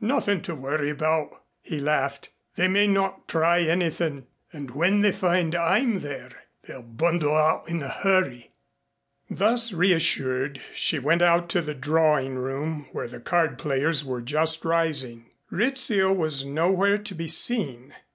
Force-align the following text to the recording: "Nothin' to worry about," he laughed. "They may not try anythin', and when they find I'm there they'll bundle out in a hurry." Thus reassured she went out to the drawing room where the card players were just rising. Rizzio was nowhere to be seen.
"Nothin' 0.00 0.40
to 0.44 0.54
worry 0.54 0.88
about," 0.88 1.42
he 1.60 1.78
laughed. 1.78 2.30
"They 2.56 2.66
may 2.66 2.86
not 2.86 3.28
try 3.28 3.58
anythin', 3.60 4.26
and 4.50 4.70
when 4.70 5.02
they 5.02 5.12
find 5.12 5.54
I'm 5.54 6.00
there 6.00 6.44
they'll 6.66 6.80
bundle 6.82 7.36
out 7.36 7.68
in 7.68 7.82
a 7.82 7.88
hurry." 7.90 8.52
Thus 9.28 9.70
reassured 9.70 10.62
she 10.74 10.98
went 10.98 11.20
out 11.20 11.50
to 11.50 11.60
the 11.60 11.74
drawing 11.74 12.36
room 12.36 12.86
where 12.92 13.06
the 13.06 13.20
card 13.20 13.58
players 13.58 14.02
were 14.02 14.22
just 14.22 14.64
rising. 14.64 15.26
Rizzio 15.50 16.10
was 16.10 16.42
nowhere 16.42 16.96
to 16.96 17.14
be 17.14 17.28
seen. 17.28 17.92